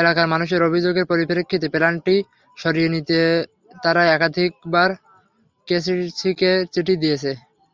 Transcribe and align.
এলাকার 0.00 0.26
মানুষের 0.28 0.60
অভিযোগের 0.62 1.08
পরিপ্রেক্ষিতে 1.12 1.66
প্ল্যান্টটি 1.74 2.16
সরিয়ে 2.56 2.92
নিতে 2.94 3.18
তারা 3.82 4.02
একাধিকবার 4.08 4.88
কেসিসিকে 5.68 6.50
চিঠি 6.72 6.94
দিয়েছে। 7.02 7.30